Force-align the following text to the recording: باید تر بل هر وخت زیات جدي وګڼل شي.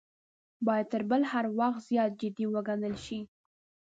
باید 0.65 0.87
تر 0.91 1.01
بل 1.09 1.21
هر 1.31 1.45
وخت 1.59 1.79
زیات 1.89 2.11
جدي 2.19 2.45
وګڼل 2.53 2.95
شي. 3.05 3.19